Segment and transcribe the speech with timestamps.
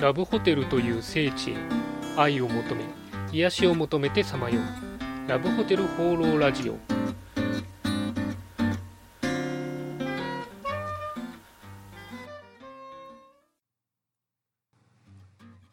[0.00, 1.56] ラブホテルという聖地へ
[2.16, 2.84] 愛を求め
[3.32, 5.28] 癒しを求めてさまよう。
[5.28, 6.76] ラブホテル放浪ラジオ。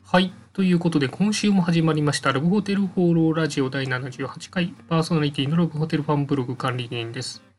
[0.03, 7.50] はいということで今週も始まりましたラブホテル放浪ラジオ第78回パーソナリティのラブホテルファンブログ管理人です。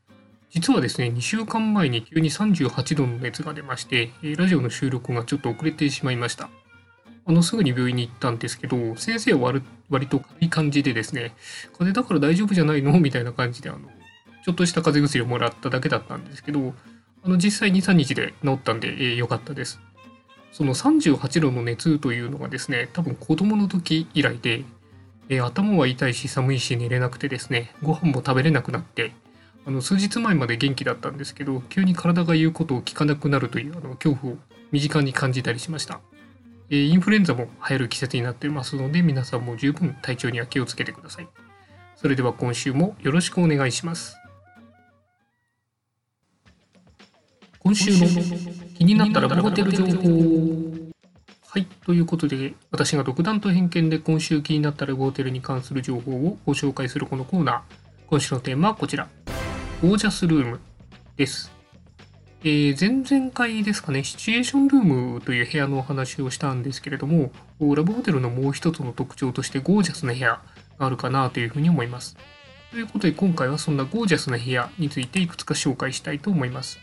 [0.53, 6.51] 実はですね、2週間前に急に38度の熱が出まして、ラジオの収録がちょっと遅れてしまいました。
[7.25, 9.55] あの、すぐに病院に行ったんですけど、先生は
[9.89, 11.33] 割と軽い感じでですね、
[11.79, 13.01] 風邪だから大丈夫じゃないの？
[13.01, 13.89] みたいな感じで、あの、
[14.45, 16.75] ちょっとした風邪薬をもらっただけだったんですけど、
[17.25, 19.81] あの、実際2、3日で治ったんで、えー、よかったです。
[20.51, 24.65] その38度の熱というのがですね、多分子供の時以来で、
[25.31, 29.13] えー、頭は痛いし寒いし寝れなくてですね、ご飯も食べれなくなって、
[29.65, 34.37] あの数日前まで元気だったんですけど急に体が言うことを聞かなくなるというあの恐怖を
[34.73, 36.01] 身近に感じたりしました、
[36.71, 41.29] えー、インフルエンザも流行る季節になっていますので皆さんも十分体調には気をつけてください
[41.95, 44.17] それでは今週もよろしくお願いします
[47.61, 48.09] 今週の
[48.77, 50.83] 気になったらブホテル情報
[51.47, 51.67] はい。
[51.85, 57.61] ということで、私が独断と偏見で今週気になったラブホテルに関する情報をご紹介するこのコーナー。
[58.07, 59.07] 今週のテーマはこちら。
[59.83, 60.61] ゴージャスルーム
[61.17, 61.51] です。
[62.45, 70.41] えー、前々回ですかね、シチュエーションルームという部屋のお話をしたんですけれども、ラブホテルのもう一つの特徴としてゴージャスな部屋
[70.79, 72.17] があるかなというふうに思います。
[72.71, 76.79] ということで今回はそんなゴージャスな部屋についていくつか紹介したいと思います。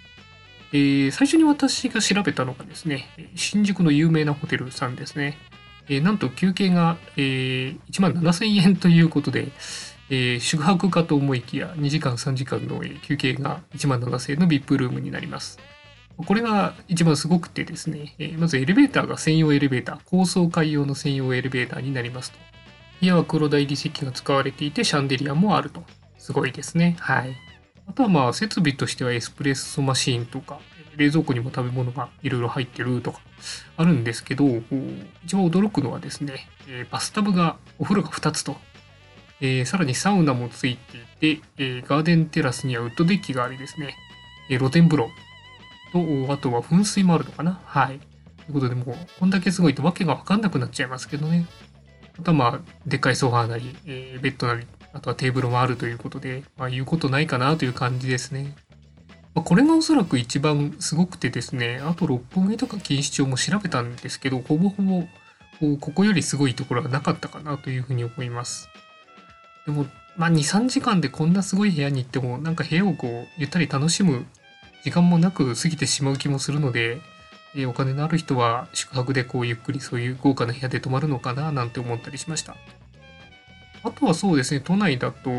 [0.74, 5.38] えー、最初に私が調べたのがですね、新宿の有名なホテルさんですね。
[5.88, 9.48] えー、なんと休憩が、えー、1万7000円ということで、
[10.10, 15.60] えー、宿泊かと思いきや2時間3時間の休憩が1万7000円の VIP ルームになります。
[16.18, 22.40] これが一番すごくてですね、えー、まずエレベーターが専用エレベーター、高層階用の専用エレベーターになりますと。
[23.00, 25.84] 部屋は黒大理石が使われていてシャンデリアもあると。
[26.18, 26.98] すごいですね。
[27.00, 27.36] はい。
[27.88, 30.60] あとはまあ設備としてはエスプレッソマシーンとか、
[30.98, 33.22] 冷蔵庫にも食べ物がいろいろ入ってるとか
[33.78, 34.46] あるんですけど、
[35.24, 36.50] 一番驚くのはですね、
[36.92, 38.58] バスタブが、お風呂が2つと
[39.42, 40.98] えー、さらにサウナもついて
[41.32, 43.96] いて、えー、ガーデンテラスにはウッドデッキがありですね、
[44.50, 45.12] えー、露天風呂
[45.92, 47.62] と、あとは噴水もあるのかな？
[47.66, 48.00] はい。
[48.00, 48.06] とい
[48.50, 51.46] うことで、もう、こんだけすごいとわけがわかんなくなっちゃいますけどね。
[52.20, 58.56] あとはまあ、でっかいソファーなり、えー、ベッドなり、あとはテーブルもあるということで、まあ、言うことないかなという感じですね。
[59.36, 65.04] まあ、これがおそらく一番すごくてですね、あと六本木とか錦糸町も調べたんですけど、ほぼほぼ、
[65.78, 68.68] ここよりすごいところはなかったかなというふうに思います。
[69.70, 69.86] でも、
[70.18, 74.26] まあ、2、3時間でこんなすごい部屋に行っても、なんか部屋をこう、ゆったり楽しむ
[74.84, 77.02] 時間もなく過ぎてしまう気もするので、
[77.56, 82.56] えお金のある人は宿泊でこうゆっくりそういう豪華な部屋で泊まるのかななんて思ったりしました。
[83.82, 85.30] あとはそうですね、都内だと、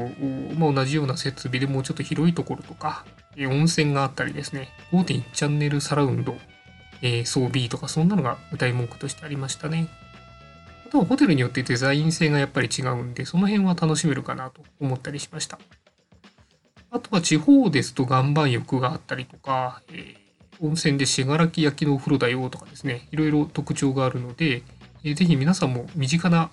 [0.57, 3.05] まあ、同じような設備でもうちょっと広いところとか、
[3.37, 6.37] え温泉があったりですね、5.1チャンネルサラウンド、
[7.03, 9.89] えー、装備とかそんなのが歌い文句としてありましたね。
[10.91, 15.59] とはホテルによってデザイン性がやっぱり違うんで、その辺は楽しめるかなと思ったりしました。
[16.91, 24.63] あとは地方ですと岩盤浴があったりとか、えー、温泉で信楽焼きのお風呂だよとかですね、いろいろ特徴があるので、
[25.05, 26.51] えー、ぜひ皆さんも身近な、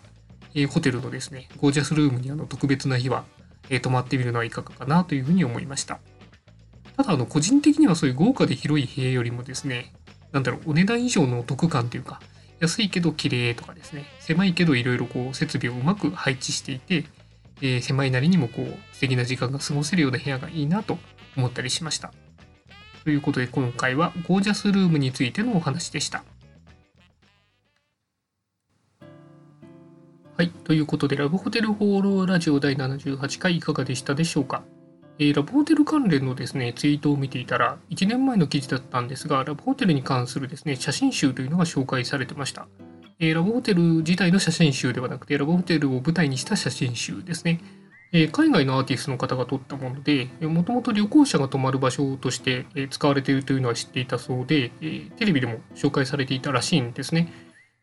[0.53, 3.25] えー、ホテルのですね、ゴージャスルームにあの特別な日は、
[3.69, 5.99] えー、泊まってみるのはいかがかなというふうに思いました。
[6.95, 9.93] ただ、あの、個人的にはそういう豪華で広い部屋よりもですね、
[10.31, 12.19] なんだろう、お値段以上のお得感というか、
[12.59, 17.06] 安いけど綺麗とかですね、狭いけどいろいろこう設備をうまく配置していて、
[17.62, 20.97] えー、狭いなりにもこう素敵な時間が過ごせるような部屋がいいなと
[21.35, 22.13] 思ったりしました。
[23.03, 26.23] ということで今回はゴージャスルームについてのお話でした。
[30.38, 30.50] はい。
[30.50, 34.62] ということで、ラブホテル放浪ラジオ第78回いかがでしたでしょうか？
[35.19, 42.67] え、ラブホテル関連のですね、ツイートを見ていたら、1年前の記事だったんですが、ラブホテルに関するですね、写真集というのが紹介されてました。
[43.19, 47.61] えー、ラブホテル自体の写真集ではなくて、ラブホテルを舞台にした写真集ですね。
[48.14, 57.34] えー、海外のアーティストの方が撮ったもので、もともと旅行者が泊まる場所として使われているというのは知っていたそうで、えテレビでも紹介されていたらしいんですね。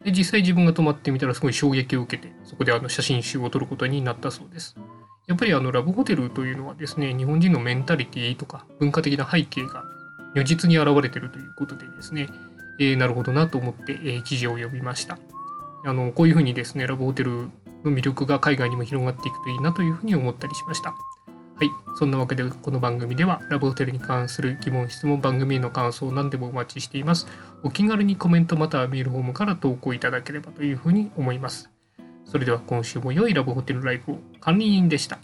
[0.02, 4.76] で実際自分が泊まってみたらすごい衝撃を受けて、そこであの写真集を撮ることになったそうです。
[5.26, 9.84] やっぱりあのラブホテルというのはですね、日本人のメンタリティとか文化的な背景が
[10.34, 12.28] 如実に表れているということでですね、
[12.78, 15.18] えー、なるほどなと思って、えー、記事を読みました。
[15.86, 17.48] あのこういうふうにですね、ラブホテル
[17.84, 20.90] の魅力が海外にも広がっていくといいなというふうに思ったりしました。
[20.90, 27.28] はい、そんなわけでこの番組ではラブホテルに関する疑問、質問、番組への感想を何でもお待ちしています。
[27.62, 31.73] お気軽にコメントまたはメールフォームから投稿いただければというふうに思います。
[32.24, 35.18] それでは今週も良いラブホテルライフを管理人でした。